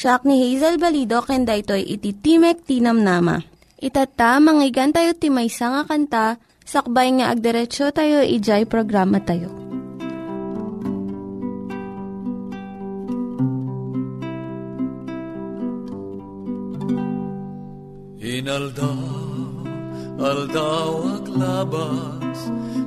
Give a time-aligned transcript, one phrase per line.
[0.00, 3.36] Siya ni Hazel Balido, kenda ito'y iti Timek Tinam Nama.
[3.76, 9.52] Itata, manggigan tayo timaysa nga kanta, sakbay nga agderetsyo tayo, ijay programa tayo.
[18.24, 19.04] Inaldaw,
[20.16, 22.40] aldaw ak labas,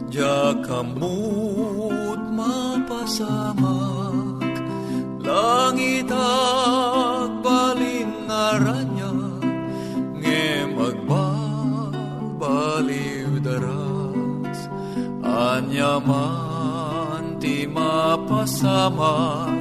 [0.09, 3.53] Diya kamut mapasamak,
[5.33, 9.17] Langit ak balin aranya,
[10.21, 11.81] Nge magbabaliw
[13.41, 14.69] daras,
[15.25, 16.61] Anyaman
[17.41, 19.57] ti mapasamak,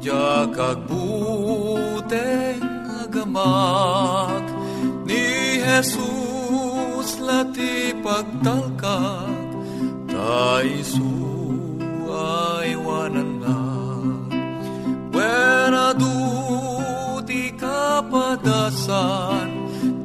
[0.00, 2.08] Diya kagbuteng
[3.04, 4.48] agamak,
[5.04, 9.60] Ni Jesus lati pagtalkak,
[10.08, 11.31] Taisu ay
[18.72, 19.48] kapadasan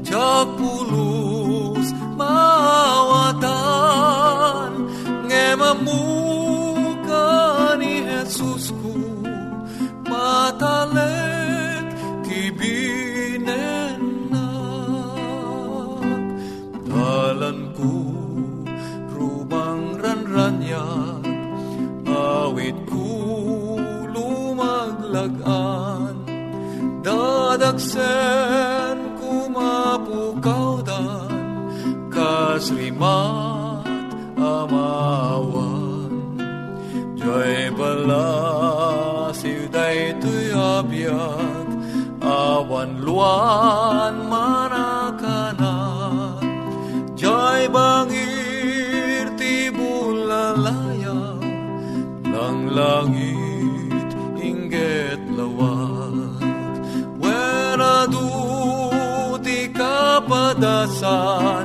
[0.04, 1.88] Tiyak pulos
[2.20, 3.52] maawatan
[5.28, 5.56] Nge
[27.98, 31.34] Dadagsen ko mapukawdan
[32.14, 33.90] Kasrimat
[34.38, 36.14] amawan
[37.18, 41.66] Diyay bala siuday tuy abiyag
[42.22, 44.27] Awan luan
[61.10, 61.57] Oh.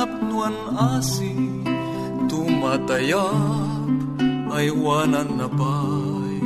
[0.00, 0.56] Diyos na napnuan
[0.96, 1.36] asi
[2.24, 3.92] Tumatayap
[4.48, 6.40] ay wanan na pay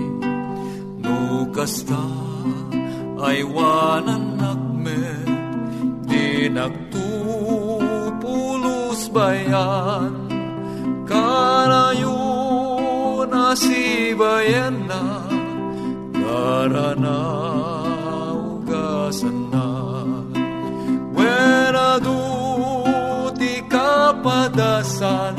[0.98, 2.02] No kasta
[3.22, 5.30] ay wanan nakmet
[6.02, 7.00] Di nagtupulos
[9.14, 10.26] bayan.
[11.06, 12.18] Kanayo
[13.30, 13.54] na
[24.24, 25.36] padasan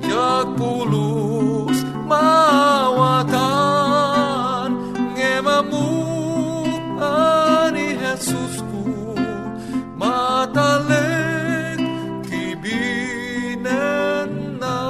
[0.00, 1.76] jag pulos
[2.08, 3.28] mawatan
[5.12, 5.92] ngemamu
[6.96, 9.12] ani Jesus ku
[10.00, 11.76] matalik
[12.24, 13.76] kibinen
[14.56, 14.80] na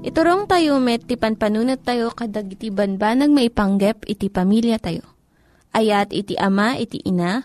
[0.00, 5.13] Iturong tayo met ti panpanunat tayo kadag iti banbanag maipanggep iti pamilya tayo.
[5.74, 7.42] Ayat iti ama, iti ina,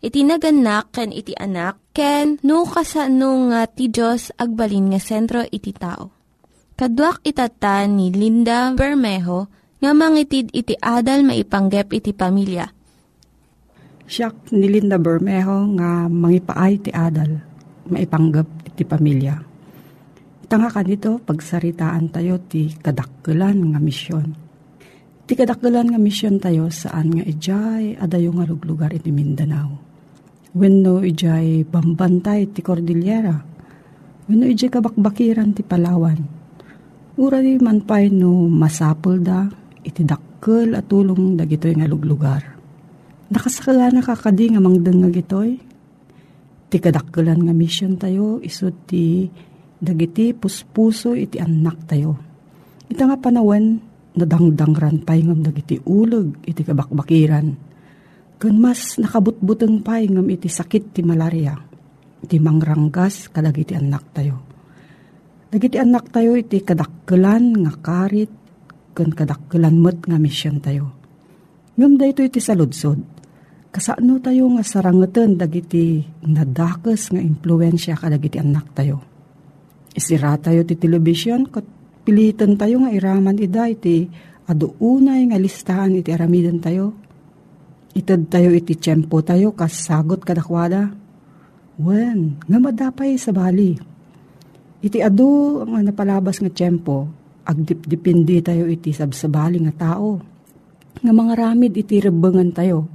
[0.00, 5.76] iti naganak, ken iti anak, ken no, kasano nga ti Diyos agbalin nga sentro iti
[5.76, 6.08] tao.
[6.76, 12.64] Kaduak itatan ni Linda Bermejo nga mangitid iti adal maipanggep iti pamilya.
[14.08, 17.36] Siyak ni Linda Bermejo nga mangipaay ti adal
[17.92, 19.36] maipanggep iti pamilya.
[20.46, 24.45] Itanga ka nito, pagsaritaan tayo ti kadakkelan nga misyon.
[25.26, 29.74] Ti kadakkelan nga misyon tayo saan nga ijay adayo nga luglugar iti Mindanao.
[30.54, 33.34] Wenno ijay bambantay ti Cordillera.
[34.30, 36.22] Wenno ijay kabakbakiran ti Palawan.
[37.18, 39.50] Uri man pay no masapul da
[39.82, 42.46] iti dakkel at tulong dagitoy nga luglugar.
[43.26, 45.58] Nakasakala na kakadi nga mangdeng nga gitoy.
[46.70, 49.26] Ti kadakkelan nga mission tayo isot ti
[49.82, 52.14] dagiti puspuso iti anak tayo.
[52.86, 53.82] Ita nga panawan,
[54.16, 57.46] nadangdangran pay ngam dagiti uleg iti kabakbakiran.
[58.36, 61.56] Kun mas nakabutbuteng pay ngam iti sakit ti malaria.
[62.24, 64.36] Iti mangranggas kadagiti anak tayo.
[65.52, 68.32] Dagiti anak tayo iti kadakkelan nga karit
[68.96, 70.90] kun kadakkelan met nga misyon tayo.
[71.76, 73.00] Ngam da ito iti saludsod.
[73.68, 79.16] Kasano tayo nga sarangetan dagiti nadakes nga impluensya kadagiti anak tayo
[79.96, 81.64] Isira tayo ti television, kat
[82.06, 84.06] pilitan tayo nga iraman ida iti
[84.46, 86.94] ado unay nga listahan iti aramidan tayo.
[87.98, 90.94] Itad tayo iti tiyempo tayo kas sagot kadakwada.
[91.82, 93.74] Wen, nga madapay sa bali.
[94.78, 97.10] Iti ado nga napalabas nga tiyempo,
[97.42, 100.22] agdip-dipindi tayo iti sabsabali nga tao.
[101.02, 102.86] Nga mga ramid iti rebengan tayo.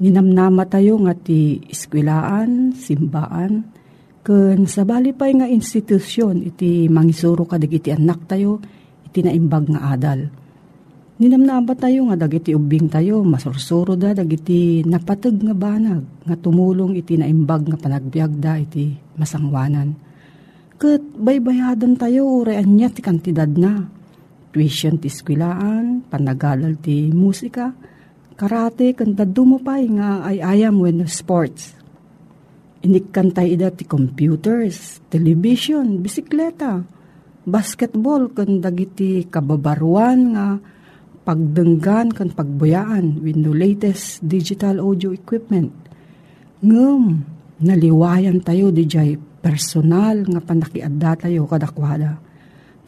[0.00, 3.79] Ninamnama tayo nga ti iskwilaan, simbaan,
[4.20, 8.60] Kun sa bali pa'y nga institusyon, iti mangisuro ka iti anak tayo,
[9.08, 10.28] iti naimbag nga adal.
[11.20, 17.16] Ninamnaba tayo nga dagiti ubing tayo, masursuro da dagiti napatag nga banag, nga tumulong iti
[17.16, 19.96] naimbag nga panagbiag da iti masangwanan.
[20.76, 23.88] Kat baybayadan tayo, urayan niya ti kantidad na.
[24.52, 27.72] Tuition ti skwilaan, panagalal ti musika,
[28.36, 31.79] karate, kanta dumapay nga ay ayam when sports
[32.80, 36.80] Inikantay ida ti computers, television, bisikleta,
[37.44, 40.46] basketball, kan dagiti kababaruan nga
[41.28, 45.68] pagdenggan kan pagbuyaan with the latest digital audio equipment.
[46.64, 47.20] Ngum,
[47.60, 52.16] naliwayan tayo di jay personal nga panakiadda tayo kadakwada.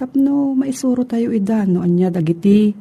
[0.00, 2.72] Tapno maisuro tayo ida no anya dagiti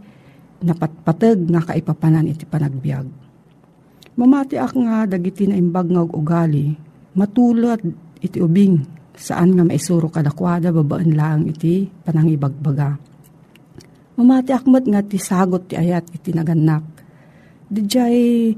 [0.64, 3.04] napatpatag nga kaipapanan iti panagbiag.
[4.16, 7.82] Mamati ak nga dagiti na imbag nga ugali matulad
[8.22, 12.96] iti ubing saan nga maisuro kadakwada babaan lang iti panangibagbaga.
[14.16, 16.84] Mamati akmat nga ti sagot ti ayat iti naganak.
[17.72, 18.52] Dijay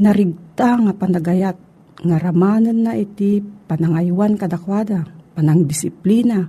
[0.00, 1.58] narigta nga panagayat
[1.96, 6.46] nga ramanan na iti panangaywan kadakwada, panangdisiplina,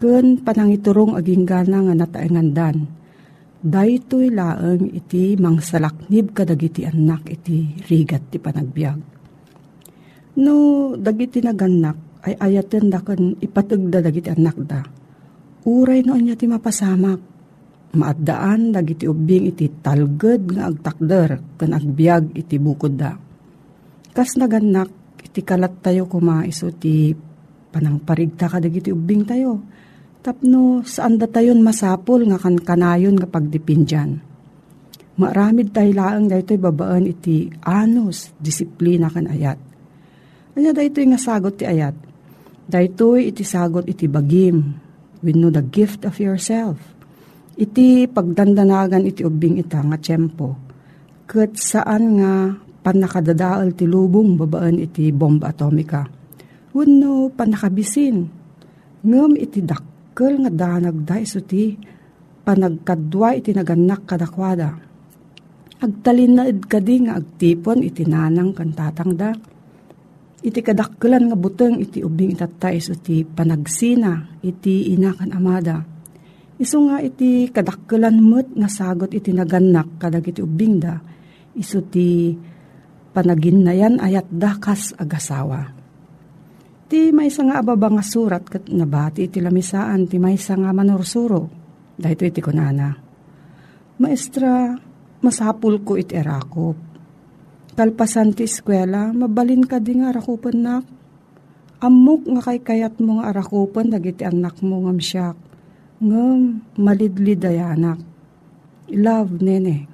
[0.00, 2.76] kun panangiturong aging gana nga nataengandan.
[3.58, 9.17] Daytoy laeng iti mangsalaknib kadagiti anak iti rigat ti panagbiag
[10.38, 14.86] No, dagiti naganak, ay ayaten da kan ipatagda dagiti anak da.
[15.66, 17.20] Uray no anya ti mapasamak.
[17.98, 23.18] Maadaan dagiti ubing iti talged nga agtakder kan agbiag iti bukod da.
[24.14, 27.10] Kas naganak, iti kalat tayo kumaiso ti
[27.74, 29.58] panangparigta ka dagiti ubing tayo.
[30.22, 34.22] Tapno saan da tayon masapol nga kan kanayon nga pagdipindyan.
[35.18, 39.67] Maramid tayo laang daytoy babaan iti anos, disiplina kan ayat
[40.58, 41.94] Anya daytoy nga sagot ti ayat.
[42.66, 44.74] Daytoy iti sagot iti bagim.
[45.22, 46.82] Wenno the gift of yourself.
[47.54, 50.58] Iti pagdandanagan iti ubing ita nga tiyempo.
[51.30, 56.10] Kat saan nga panakadadaal ti lubong babaan iti bomba atomika.
[56.74, 58.26] Wenno panakabisin.
[59.06, 61.78] Ngem iti dakkel nga danag da iso ti
[62.42, 64.74] panagkadwa iti naganak kadakwada.
[65.78, 69.30] Agtalin na id kadi nga agtipon iti nanang kantatang da
[70.38, 75.82] iti kadakkelan nga buteng iti ubing itatay iti panagsina iti inakan amada.
[76.58, 80.98] Iso nga iti kadakkelan met nga sagot iti naganak kadag iti ubing da.
[81.58, 82.34] Iso ti
[83.14, 85.74] panaginnayan ayat dakas agasawa.
[86.88, 91.50] Ti may nga ababa nga surat kat nabati iti lamisaan ti may nga manursuro.
[91.98, 92.94] Dahito iti kunana.
[93.98, 94.78] Maestra,
[95.18, 96.87] masapul ko iti erakop
[97.78, 100.84] Talpasan ti eskwela, mabalin ka di nga arakupan nak.
[101.78, 105.36] Amok nga kay kayat mo nga arakupan, dagiti anak mo nga msyak.
[106.02, 108.02] ngem malidlid anak.
[108.90, 109.86] Love nene.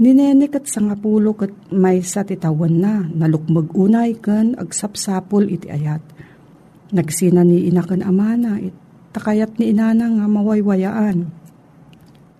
[0.00, 6.00] Ninene kat sangapulo kat may sa titawan na, nalukmag unay kan agsapsapol iti ayat.
[6.94, 8.72] Nagsina ni inakan amana, it,
[9.12, 11.28] takayat ni inana nga mawaywayaan.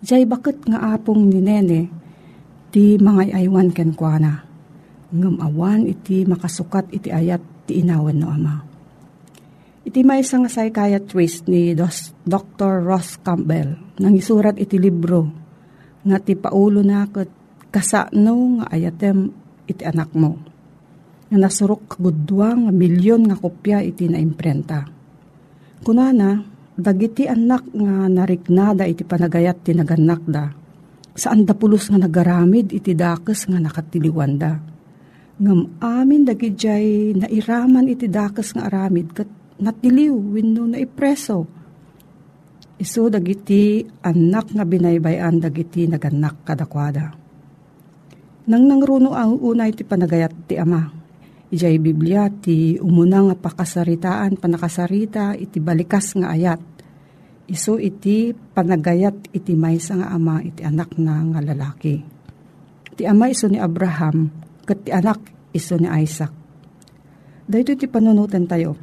[0.01, 1.81] Jay bakit nga apong ni nene,
[2.69, 4.45] ti mga aywan ken kuana.
[5.09, 8.61] Ngam awan iti makasukat iti ayat ti inawan no ama.
[9.89, 11.73] Iti may isang psychiatrist ni
[12.29, 12.85] Dr.
[12.85, 15.25] Ross Campbell nang isurat iti libro
[16.05, 17.33] nga ti paulo na kat
[17.73, 19.33] kasano nga ayatem
[19.65, 20.37] iti anak mo.
[21.33, 24.85] Nga nasurok kagudwa nga milyon nga kopya iti na imprenta.
[25.81, 26.41] Kunana,
[26.77, 30.58] dagiti anak nga nariknada iti panagayat ti naganak da.
[31.19, 34.63] Saan da pulos nga nagaramid iti dakes nga nakatiliwanda.
[35.43, 39.27] Ngam amin dagijay nairaman iti dakes nga aramid kat
[39.59, 41.43] natiliw wenno na ipreso.
[42.79, 47.19] Isu dagiti anak nga binaybayan dagiti naganak kadakwada
[48.49, 50.89] nang nangruno ang unay ti panagayat ti ama.
[51.53, 56.78] Ijay Biblia ti umuna nga pakasaritaan panakasarita iti balikas nga ayat.
[57.49, 61.97] Iso iti panagayat iti maysa nga ama iti anak na nga lalaki.
[62.93, 64.29] Ti ama iso ni Abraham
[64.69, 65.19] kat ti anak
[65.57, 66.33] iso ni Isaac.
[67.49, 68.77] Dahito iti panunutan tayo.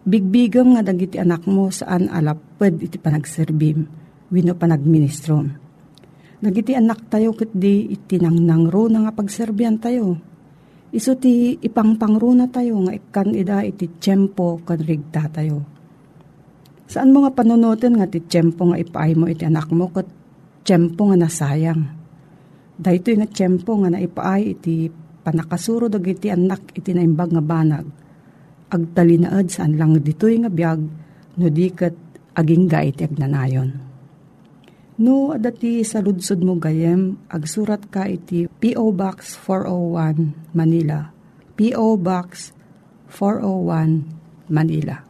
[0.00, 3.84] Bigbigam nga dagiti anak mo saan alapad iti panagserbim,
[4.32, 5.70] wino panagministrom
[6.40, 10.16] Nagiti anak tayo kat di itinangnangro na nga pagserbian tayo.
[10.88, 15.79] Iso ti ipangpangro na tayo nga ikan ida iti tiyempo kan rigta tayo.
[16.90, 20.10] Saan mo nga panunutin nga ti tiyempo nga ipaay mo iti anak mo kat
[20.66, 21.86] tiyempo nga nasayang.
[22.74, 24.90] Dahito nga tiyempo nga naipaay iti
[25.22, 27.86] panakasuro dagiti anak iti naimbag nga banag.
[28.74, 30.82] Agtalinaad saan lang ditoy nga biyag
[31.38, 31.94] no di kat
[32.34, 33.70] aging iti agnanayon.
[35.00, 38.92] No, adati sa ludsod mo gayem, agsurat ka iti P.O.
[38.92, 41.08] Box 401, Manila.
[41.56, 41.96] P.O.
[41.96, 42.52] Box
[43.08, 45.09] 401, Manila.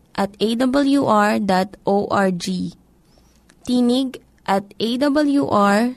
[0.15, 1.45] at awr.org.
[3.61, 4.09] Tinig
[4.45, 5.93] at awr.org.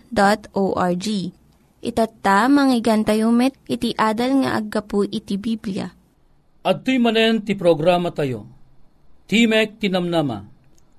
[1.85, 5.93] Itatta, manggigan tayo met, iti adal nga aggapu iti Biblia.
[6.65, 8.49] At manen ti programa tayo.
[9.29, 10.55] Timek Tinamnama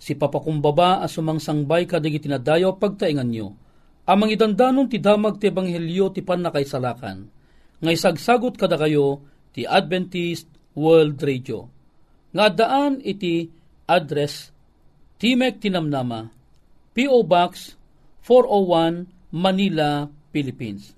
[0.06, 3.58] si papakumbaba as sumangsangbay kadig itinadayo pagtaingan nyo.
[4.06, 7.26] Amang idandanon ti damag ti ebanghelyo ti panakaisalakan.
[7.82, 10.46] Ngay sagsagot kada kayo ti Adventist
[10.78, 11.74] World Radio.
[12.36, 13.48] Nga daan iti
[13.88, 14.52] address
[15.16, 16.28] Timek Tinamnama,
[16.92, 17.24] P.O.
[17.24, 17.80] Box
[18.28, 20.92] 401 Manila, Philippines.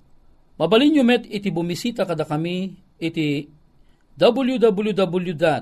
[0.58, 3.46] Mabalin nyo met iti bumisita kada kami iti
[4.17, 5.53] www.awr.org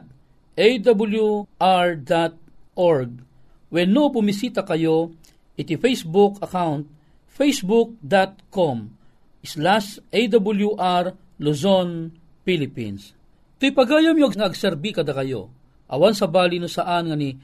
[3.75, 5.11] When no pumisita kayo,
[5.59, 6.87] iti Facebook account
[7.35, 8.95] facebook.com
[9.43, 12.15] slash awr Luzon,
[12.47, 13.11] Philippines.
[13.59, 15.51] Ito'y pagayam yung nagserbi kada kayo.
[15.85, 17.35] Awan sa bali no saan nga ni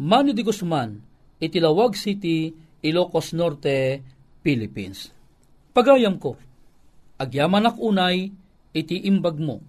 [0.00, 0.96] Manny de Guzman,
[1.36, 2.48] itilawag City,
[2.80, 4.00] Ilocos Norte,
[4.40, 5.12] Philippines.
[5.76, 6.36] Pagayam ko,
[7.20, 8.32] agyaman ak unay,
[8.72, 9.60] iti imbag mo.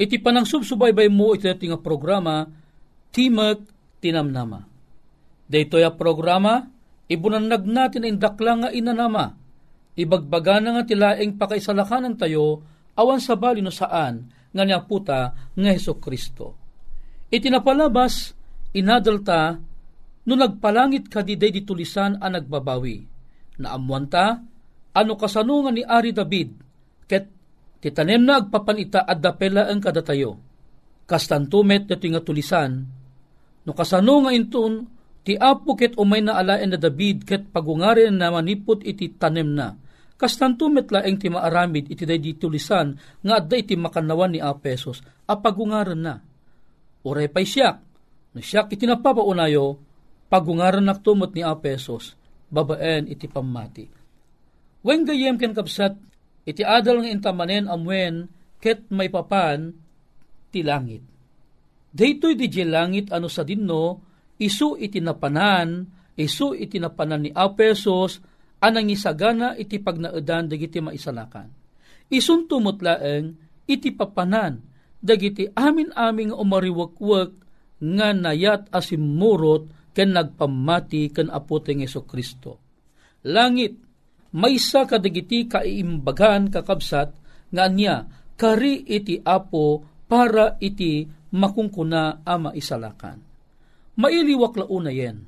[0.00, 2.48] Iti panang subsubaybay mo iti nga programa,
[3.14, 3.62] Timak
[4.02, 4.66] Tinamnama.
[5.50, 6.66] Daytoy a programa,
[7.10, 9.34] ibunanag natin ang dakla nga inanama.
[9.98, 12.62] Ibagbaga na nga tilaeng pakaisalakanan tayo,
[12.94, 16.59] awan sa bali no saan, nga niya puta nga Heso Kristo.
[17.30, 18.34] Itinapalabas,
[18.74, 19.58] inadalta,
[20.26, 23.06] no nagpalangit ka di day ditulisan ang nagbabawi.
[23.62, 24.42] Naamuan ta,
[24.90, 26.50] ano kasanungan ni Ari David,
[27.06, 27.30] ket
[27.78, 30.36] titanem na agpapanita at dapela ang kadatayo.
[31.06, 32.86] Kastantumet na nga tulisan,
[33.66, 38.32] no kasano nga intun, Ti apo ket umay na alaen na David ket pagungarin na
[38.32, 39.76] manipot iti tanem na.
[40.16, 46.00] Kastanto metlaeng ti maaramid iti day ditulisan nga adda iti makanawan ni Apesos a pagungaran
[46.00, 46.24] na.
[47.06, 47.76] Uray pa'y siyak,
[48.36, 49.80] no siyak iti napapaunayo,
[50.28, 52.16] pagungaran naktumot ni Apesos,
[52.52, 53.86] babaen iti pamati.
[54.84, 55.96] Wen gayem ken kapsat,
[56.44, 58.28] iti adal nga intamanen amwen
[58.60, 59.72] ket may papan
[60.52, 61.04] ti langit.
[61.90, 64.04] Daytoy di langit ano sa dinno,
[64.38, 68.20] isu iti napanan, Isu iti napanan ni Apesos,
[68.60, 71.48] anang isagana iti pagnaedan dagiti maisalakan.
[72.12, 73.32] Isun tumutlaeng
[73.64, 74.60] iti papanan
[75.00, 77.32] dagiti amin-aming umariwakwak
[77.80, 82.60] nga nayat asimurot ken nagpamati ken apoteng Yeso Kristo.
[83.26, 83.76] Langit,
[84.36, 87.10] maysa kadagiti kaimbagan kakabsat
[87.50, 91.04] nga niya kari iti apo para iti
[91.34, 93.20] makungkuna ama isalakan.
[94.00, 95.26] Mailiwak launa yen,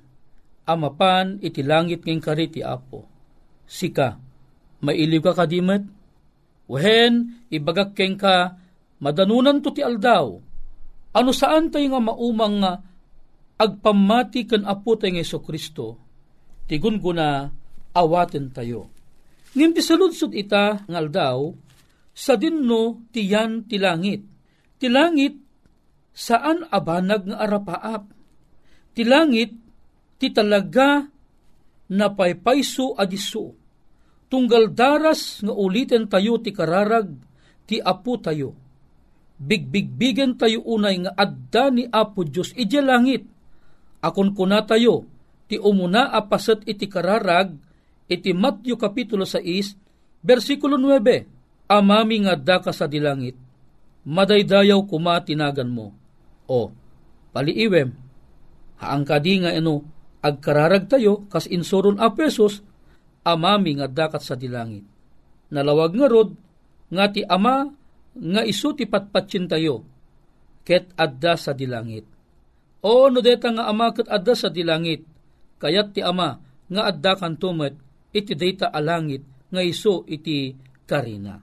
[0.64, 3.04] amapan iti langit ngeng kari ti apo.
[3.68, 4.16] Sika,
[4.84, 5.84] mailiw ka kadimet?
[6.72, 8.61] Wehen, ibagak keng ka,
[9.02, 10.38] madanunan to ti aldaw.
[11.12, 12.72] Ano saan tayo nga maumang nga
[13.58, 15.86] agpamati ken apo tayo ng Kristo,
[16.70, 17.50] tigun guna
[17.92, 18.88] awaten tayo.
[19.52, 21.52] Ngim ti saludsod ita ng aldaw,
[22.16, 24.24] sa dinno tiyan ti langit.
[24.80, 25.36] Ti langit
[26.16, 28.02] saan abanag nga arapaap.
[28.96, 29.52] Ti langit
[30.16, 31.04] ti talaga
[31.92, 33.52] na paypayso adiso.
[34.32, 37.12] Tunggal daras nga ulitin tayo ti kararag
[37.68, 38.61] ti apo tayo.
[39.38, 43.24] Bigbigbigan tayo unay nga adda ni Apo Diyos iti langit.
[44.02, 45.06] Akon kuna tayo
[45.46, 47.54] ti umuna apasat iti kararag
[48.10, 53.38] iti Matthew Kapitulo 6 versikulo 9 Amami nga adda ka sa dilangit
[54.06, 55.94] madaydayaw kuma tinagan mo.
[56.50, 56.74] O,
[57.30, 57.94] paliiwem,
[58.82, 59.86] haang kadi nga ino,
[60.22, 62.60] agkararag tayo, kas insuron a pesos,
[63.22, 64.84] amami nga dakat sa dilangit.
[65.54, 66.34] Nalawag nga rod,
[66.90, 67.70] nga ti ama,
[68.16, 69.84] nga isu ti patpatsin tayo,
[70.62, 72.04] ket adda sa dilangit.
[72.82, 75.06] O no deta nga ama ket adda sa dilangit,
[75.62, 76.36] kayat ti ama,
[76.68, 77.74] nga adda kan tumet,
[78.12, 80.52] iti data alangit, nga iso iti
[80.84, 81.40] karina.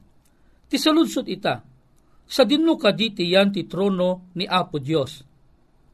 [0.70, 1.66] Ti saludsot ita,
[2.30, 5.26] sa dinno kadi ti yan ti trono ni Apo Dios.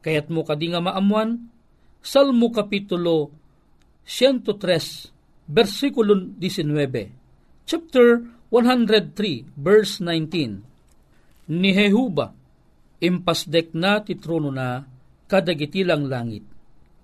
[0.04, 1.48] Kayat mo kadi nga maamuan,
[2.04, 3.32] Salmo Kapitulo
[4.04, 11.50] 103, versikulo 19, chapter 103, verse 19.
[11.50, 12.30] Ni Jehuba,
[13.02, 14.82] impasdek na ti trono na,
[15.26, 16.46] kadagiti lang langit,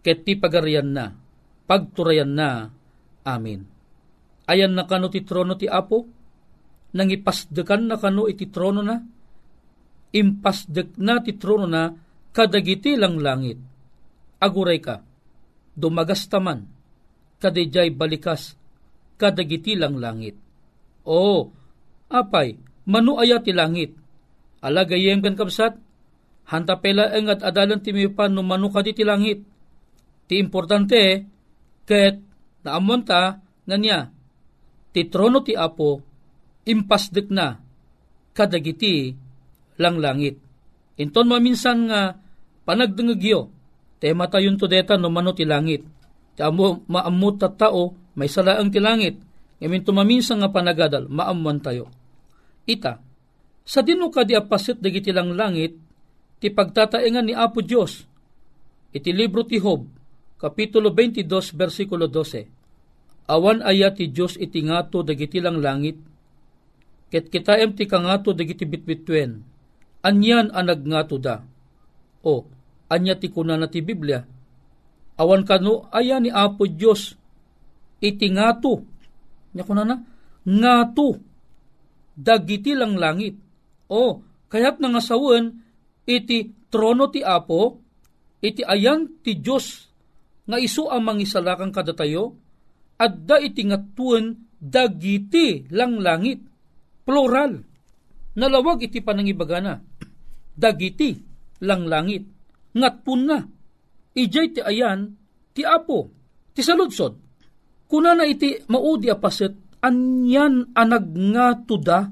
[0.07, 1.11] ket ti pagarian na,
[1.67, 2.71] pagturayan na,
[3.27, 3.67] amin.
[4.47, 6.07] Ayan na kano ti trono ti Apo,
[6.93, 9.01] nang ipasdekan na kano iti trono na,
[10.13, 11.89] impasdek na ti trono na
[12.31, 13.59] kadagiti lang langit.
[14.43, 15.01] Aguray ka,
[15.73, 16.69] dumagas taman,
[17.41, 18.59] kadijay balikas,
[19.17, 20.52] kadagiti lang langit.
[21.03, 21.51] O,
[22.07, 23.95] apay, manu aya ti langit,
[24.63, 25.79] alagayem kan kapsat,
[26.47, 29.43] hanta pela ang at adalan ti mipan no manu kadi ti langit.
[30.31, 31.27] Ti importante,
[31.87, 32.23] ket
[32.63, 34.11] naamon ta, nga niya,
[34.95, 35.99] ti trono ti apo,
[36.67, 37.59] impasdek na,
[38.31, 39.15] kadagiti
[39.83, 40.39] lang langit.
[41.03, 42.15] Inton maminsan nga
[42.63, 43.51] panagdengagyo,
[43.99, 45.83] tema tayon to deta no mano ti langit.
[46.39, 49.32] Ti amo maamut ta tao, may salaang ti langit.
[49.63, 51.87] Ngamin maminsan nga panagadal, maamuan tayo.
[52.67, 52.99] Ita,
[53.63, 55.79] sa dino ka di apasit dagiti lang langit,
[56.43, 58.03] ti pagtataengan ni Apo Dios.
[58.91, 59.87] Iti libro ti Hob,
[60.35, 63.31] Kapitulo 22, versikulo 12.
[63.31, 65.95] Awan aya ti Dios iti ngato dagiti lang langit,
[67.07, 69.53] ket kitaem ti kangato dagiti bitbitwen
[70.03, 71.37] anyan anag nga da.
[72.27, 72.47] O,
[72.91, 74.27] anya ti kuna na ti Biblia.
[75.17, 77.15] Awan kano, aya ni Apo Diyos,
[78.03, 78.83] iti nga to.
[79.53, 79.97] Nya kuna na,
[80.43, 81.17] nga to.
[82.13, 83.37] Dagiti lang langit.
[83.89, 85.61] O, kayat nga sawen,
[86.05, 87.81] iti trono ti Apo,
[88.41, 89.89] iti ayan ti Diyos,
[90.49, 92.37] nga isu ang mangisalakang kadatayo,
[92.97, 96.41] adda iti ngatuan dagiti lang langit.
[97.03, 97.61] Plural.
[98.39, 99.83] Nalawag iti panangibagana
[100.57, 101.17] dagiti
[101.65, 102.29] lang langit.
[102.73, 103.39] Ngatpun na.
[104.13, 105.17] Ijay ti ayan,
[105.57, 106.13] ti apo,
[106.53, 107.17] ti saludsod.
[107.93, 109.53] Kuna na iti maudi apaset,
[109.85, 112.09] anyan anag nga tuda.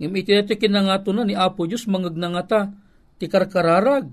[0.00, 2.72] Ngam iti iti kinangato na ni Apo Diyos mangag nangata,
[3.20, 4.08] ti karkararag,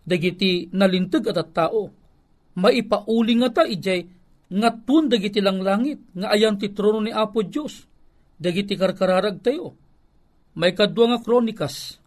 [0.00, 1.92] dagiti nalintag at at tao.
[2.56, 4.08] Maipauli nga ta ijay,
[4.48, 7.84] ngatpun dagiti lang langit, nga ayan ti trono ni Apo Diyos,
[8.40, 9.76] dagiti karkararag tayo.
[10.56, 12.00] May kadwa nga kronikas,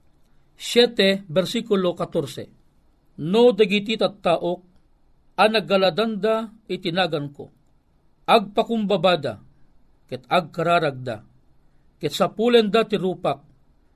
[0.57, 3.21] 7, versikulo 14.
[3.21, 4.59] No dagiti tattaok,
[5.37, 7.58] ang naggaladanda itinagan ko.
[8.29, 9.41] Agpakumbabada,
[10.05, 11.25] ket agkararagda,
[11.97, 13.41] ket sapulenda ti rupak,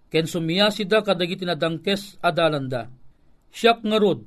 [0.10, 2.90] ken sumiyasida kadagiti nadangkes adalanda.
[3.54, 4.26] Siyak nga rod,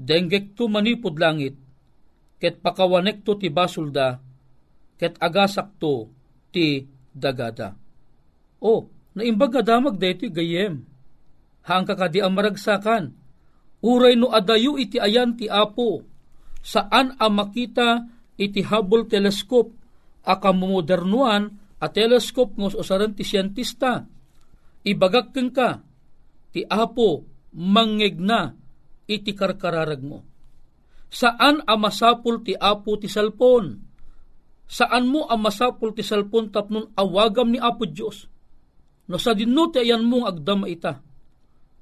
[0.00, 1.60] denggek tu manipod langit,
[2.40, 4.16] ket pakawanek to ti basulda,
[4.96, 6.08] ket agasak to
[6.48, 7.76] ti dagada.
[8.64, 10.88] O, naimbag nga damag dito gayem
[11.68, 13.12] hang kakadi ang maragsakan.
[13.84, 16.02] Uray no adayo iti ayan ti apo.
[16.58, 19.74] saan ang makita iti Hubble telescope
[20.22, 21.50] akamodernuan
[21.82, 24.06] a telescope ngos usaran ti siyentista.
[24.86, 25.82] Ibagak ka
[26.54, 27.26] ti apo
[27.58, 28.54] mangegna
[29.10, 30.22] iti karkararag mo.
[31.10, 33.88] Saan ang masapul ti apo ti salpon
[34.68, 38.28] saan mo ang masapul ti salpon tapnon awagam ni apo Diyos?
[39.08, 41.00] No sa dinno ti ayan mong agdama ita.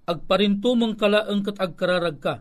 [0.06, 2.34] Agparinto mong kalaang kat agkararag ka.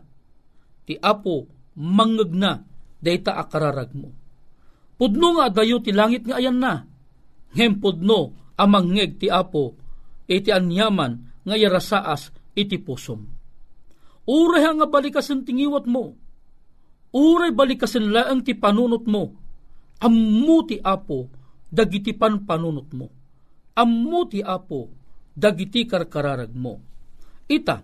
[0.86, 1.49] Ti apo
[1.82, 2.62] mangagna
[3.06, 4.10] dayta akararag mo.
[4.98, 6.89] Pudno nga dayo ti langit nga ayan na.
[7.54, 9.78] Ngem pudno amangeg ti apo
[10.26, 13.22] iti anyaman nga yarasaas iti pusom.
[14.26, 16.18] Uray nga balikasan tingiwat mo.
[17.13, 19.38] Uray balikasan laang ti panunot mo.
[20.02, 21.30] Ammo ti apo
[21.70, 23.08] dagiti panpanunot mo.
[23.78, 24.89] Ammo ti apo
[25.36, 26.82] dagiti karkararag mo.
[27.46, 27.78] Ita,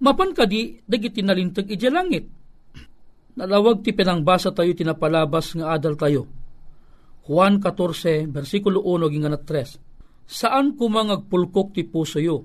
[0.00, 2.39] mapan kadi dagiti nalintag iti langit
[3.38, 6.26] Nalawag ti pinangbasa tayo tinapalabas nga adal tayo.
[7.26, 10.26] Juan 14, versikulo 1, ginganat 3.
[10.26, 12.42] Saan kumangagpulkok ti puso yo?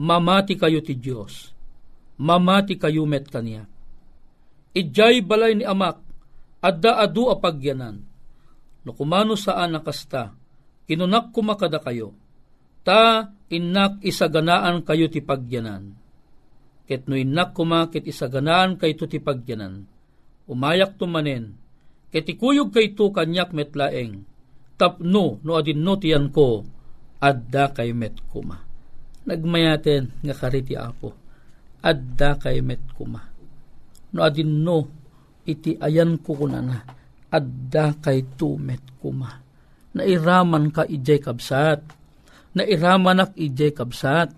[0.00, 1.52] Mamati kayo ti Diyos.
[2.20, 3.68] Mamati kayo met kaniya.
[4.72, 6.00] Ijay balay ni amak,
[6.64, 8.00] adda adu apagyanan.
[8.82, 10.32] No kumano saan nakasta,
[10.88, 12.16] kinunak kumakada kayo.
[12.80, 16.01] Ta inak isaganaan kayo ti pagyanan
[16.92, 19.88] ket no innak kuma ket isaganaan kay to ti pagyanan.
[20.44, 21.56] Umayak tumanen,
[22.12, 24.28] ket ikuyog kay to kanyak metlaeng,
[24.76, 26.68] tapno no adin no tiyan ko,
[27.16, 28.60] adda kay met kuma.
[29.24, 31.16] Nagmayaten nga kariti apo,
[31.80, 33.24] adda kay met kuma.
[34.12, 34.84] No adin no,
[35.48, 36.84] iti ayan ko kunana,
[37.32, 39.40] adda kay to met kuma.
[39.96, 41.80] Nairaman ka ijay kabsat,
[42.52, 44.28] nairaman ak ijay kabsat,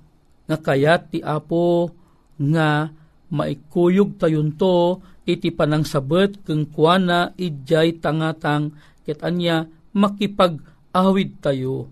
[0.46, 1.90] nga kayat ti apo,
[2.38, 2.90] nga
[3.34, 11.88] maikuyog tayon to iti panang sabet keng kuana ijay tangatang ket anya makipag-awid tayo.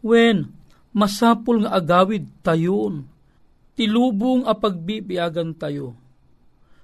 [0.00, 0.52] When
[0.94, 3.06] masapul nga agawid tayon,
[3.78, 5.96] tilubong a pagbibiyagan tayo.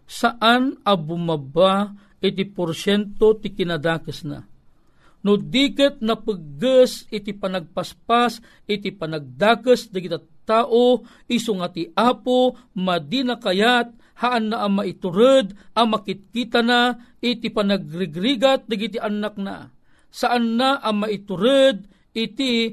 [0.06, 4.46] Saan a bumaba iti porsyento ti kinadakes na?
[5.26, 8.38] No diket na pagges iti panagpaspas,
[8.70, 13.90] iti panagdakes, digita tao, iso nga ti apo, madina kayat,
[14.22, 19.68] haan na ang maiturod, ang makitkita na, iti panagrigrigat, digiti anak na.
[20.08, 21.84] Saan na ang maiturod,
[22.16, 22.72] iti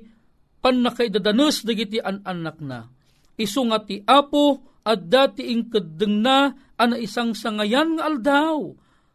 [0.63, 2.87] panakaidadanos, digiti an anak na.
[3.35, 8.59] Iso nga ti apo, at dati ingkadeng na, ana isang sangayan nga aldaw,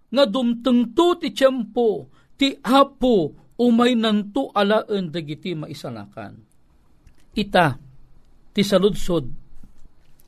[0.09, 6.41] nga dumtengto ti tiyempo, ti apo, umay nanto alaan dagiti maisalakan.
[7.35, 7.88] Ita,
[8.59, 9.31] ti saludsod,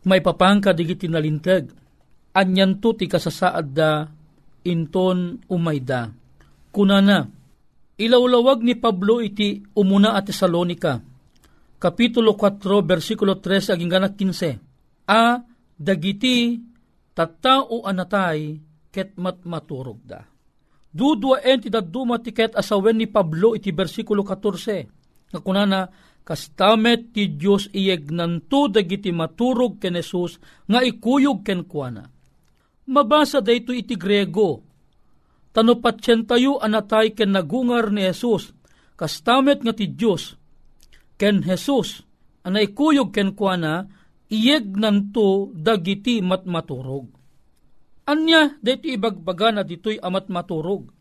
[0.07, 1.67] may papangka digiti nalintag,
[2.31, 4.07] anyan ti kasasaad da,
[4.63, 6.15] inton umayda.
[6.71, 7.27] Kunana,
[7.99, 11.03] ilawlawag ni Pablo iti umuna at Tesalonika,
[11.83, 15.43] Kapitulo 4, versikulo 3, aging ganak 15, A,
[15.75, 16.55] dagiti,
[17.11, 18.63] tattao anatay,
[18.95, 20.23] ket matmaturog da.
[20.87, 25.91] Dudwa en ti daduma ti ket asawen ni Pablo iti versikulo 14, nga kunana,
[26.31, 30.39] kastamet ti Diyos iyeg nanto dagiti maturog ken Jesus
[30.71, 32.07] nga ikuyog ken kuana.
[32.87, 34.63] Mabasa dayto iti Grego.
[35.51, 38.55] Tano patsyen tayo anatay ken nagungar ni Jesus
[38.95, 40.39] kastamet nga ti Diyos
[41.19, 42.07] ken Jesus
[42.47, 43.91] ana ikuyog ken kuana
[44.31, 47.11] iyeg nanto dagiti matmaturog.
[48.07, 50.95] Anya dayto ibagbaga na ditoy amat maturog.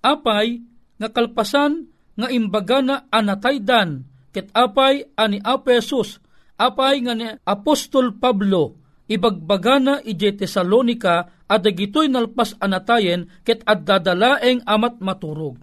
[0.00, 0.64] Apay
[0.96, 6.20] nga kalpasan nga imbaga na anataydan ket apay ani Apesus,
[6.60, 8.76] apay nga ni Apostol Pablo,
[9.08, 15.56] ibagbagana ije Tesalonika at dagitoy nalpas anatayen ket addadalaeng amat maturog.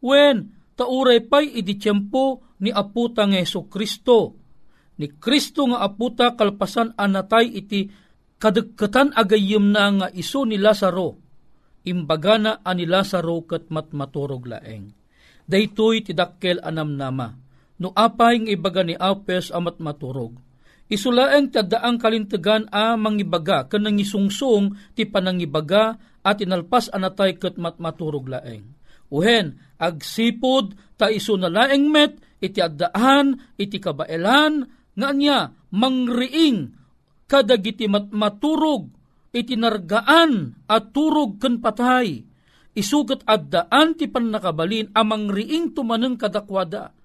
[0.00, 4.38] Wen, tauray pay idi tiyempo ni aputa ng Yeso Kristo.
[4.98, 7.86] Ni Kristo nga aputa kalpasan anatay iti
[8.40, 11.18] kadagkatan agayim na nga iso ni Lazaro.
[11.86, 14.90] Imbagana ani Lazaro ket matmaturog laeng.
[15.48, 17.47] Daytoy tidakkel anam nama
[17.78, 20.34] no apay ng ibaga ni Apes amat maturog.
[20.88, 28.72] Isulaeng tadaang kalintagan a mangibaga kanang isungsung ti panangibaga at inalpas anatay ket matmaturog laeng.
[29.12, 34.64] Uhen, agsipod ta iso na laeng met iti addaan iti kabaelan
[34.96, 36.72] nga niya mangriing
[37.28, 38.88] kadagiti matmaturog
[39.36, 42.24] iti nargaan at turog ken patay.
[42.72, 46.97] Isugat addaan ti panakabalin amang riing tumaneng kadakwada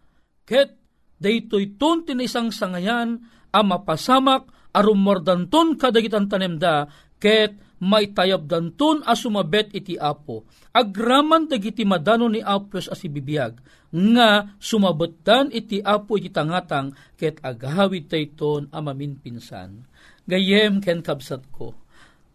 [0.44, 0.76] Ket
[1.20, 9.24] daytoy ton tinisang sangayan a mapasamak arum mordanton kadagitan tanemda ket may tayab danton as
[9.24, 10.48] sumabet iti apo.
[10.72, 13.60] Agraman dagiti madano ni Apos as ibibiyag,
[13.92, 19.84] nga sumabetan iti apo iti tangatang ket agawid tayton amamin pinsan.
[20.24, 21.76] Gayem ken kabsat ko,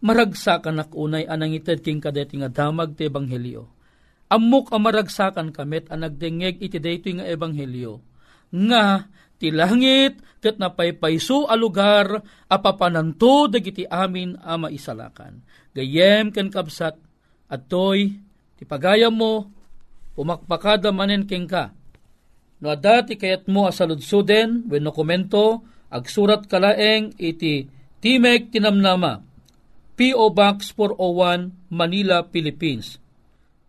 [0.05, 3.78] maragsakan ak unay anang ited king kadeti nga damag ti ebanghelyo.
[4.29, 7.97] Amok amaragsakan kamet ang nagdengeg iti daytoy nga ebanghelyo.
[8.53, 9.09] Nga
[9.41, 15.41] ti langit ket napaypayso a lugar apapananto dagiti amin a maisalakan.
[15.73, 16.93] Gayem ken kabsat
[17.49, 18.21] atoy
[18.53, 19.49] ti pagayam mo
[20.13, 21.73] umakpakada manen king ka.
[22.61, 27.65] No adati kayat mo asaludsuden wenno komento agsurat kalaeng iti
[27.99, 29.19] Timek Tinamnama
[29.99, 30.31] P.O.
[30.31, 33.08] Box 401 Manila, Philippines.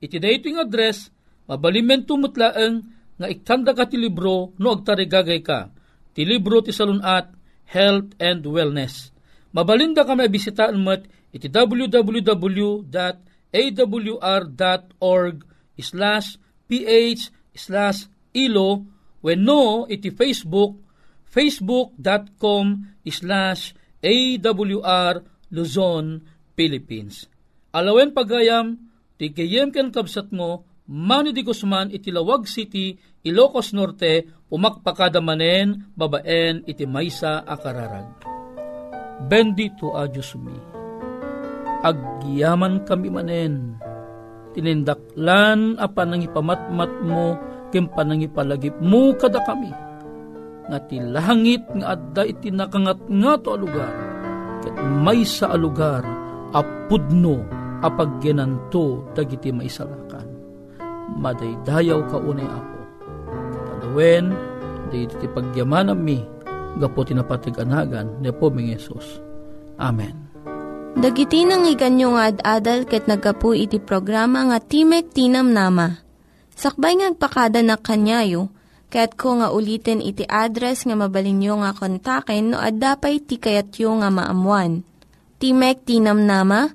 [0.01, 1.13] Iti dating address
[1.45, 2.83] mabalimen tumutlaeng
[3.21, 5.69] nga ikanda ka ti libro no agtarigagay ka.
[6.17, 7.37] Ti libro ti salunat
[7.71, 9.15] Health and Wellness.
[9.55, 12.87] Mabalinda ka may bisitaan mat iti www.awr.org
[15.81, 16.37] slash
[16.69, 17.23] ph
[17.57, 18.05] slash
[18.37, 18.85] ilo
[19.23, 20.81] when no iti Facebook
[21.31, 25.15] facebook.com slash awr
[25.51, 26.23] Luzon,
[26.55, 27.27] Philippines.
[27.75, 28.89] Alawen pagayam,
[29.20, 35.92] ti kayem ken kabsat mo, Manny di Guzman iti Lawag City, Ilocos Norte, umakpakada manen,
[35.92, 38.24] babaen iti maysa akararag.
[39.28, 40.56] Bendito a Diyos mi.
[41.85, 43.76] Agyaman kami manen.
[44.56, 47.37] Tinindaklan a panangipamatmat mo,
[47.68, 49.70] kem panangipalagip mo kada kami.
[50.66, 53.94] Nga ti langit nga adda iti nakangat nga to lugar
[54.61, 56.04] ket may sa alugar
[56.54, 60.29] apudno apaggenanto dagiti maisalakan
[61.16, 62.81] madaydayaw ka unay apo
[63.66, 64.33] tadawen
[64.93, 66.21] diti pagyaman mi
[66.79, 69.21] gapo tinapatiganagan ni po ming Yesus
[69.81, 70.31] Amen
[70.90, 76.03] Dagiti nang iganyo nga ad-adal ket nagapu iti programa nga Timek Tinam Nama.
[76.51, 78.51] Sakbay ngagpakada na kanyayo,
[78.90, 84.83] Kaya't ko nga ulitin iti address nga mabalinyo nga kontaken no ad-dapay tikayatyo nga maamuan.
[85.38, 86.75] Timek Tinam Nama,